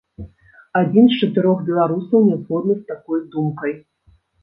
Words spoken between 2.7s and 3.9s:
з такой думкай.